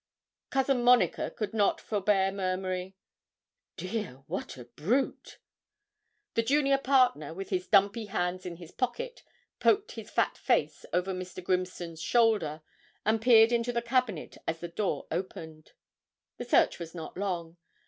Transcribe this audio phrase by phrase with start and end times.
[0.49, 2.95] Cousin Monica could not forbear murmuring
[3.77, 4.23] 'Dear!
[4.25, 5.37] what a brute!'
[6.33, 9.21] The junior partner, with his dumpy hands in his pocket,
[9.59, 11.43] poked his fat face over Mr.
[11.43, 12.63] Grimston's shoulder,
[13.05, 15.73] and peered into the cabinet as the door opened.
[16.37, 17.57] The search was not long.